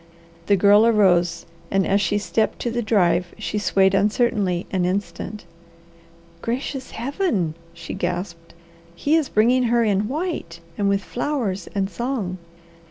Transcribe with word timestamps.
The 0.47 0.55
Girl 0.55 0.83
arose 0.87 1.45
and 1.69 1.85
as 1.85 2.01
she 2.01 2.17
stepped 2.17 2.57
to 2.61 2.71
the 2.71 2.81
drive 2.81 3.35
she 3.37 3.59
swayed 3.59 3.93
uncertainly 3.93 4.65
an 4.71 4.83
instant. 4.83 5.45
"Gracious 6.41 6.89
Heaven!" 6.89 7.53
she 7.71 7.93
gasped. 7.93 8.55
"He 8.95 9.15
is 9.15 9.29
bringing 9.29 9.65
her 9.65 9.83
in 9.83 10.07
white, 10.07 10.59
and 10.75 10.89
with 10.89 11.03
flowers 11.03 11.67
and 11.75 11.87
song!" 11.87 12.39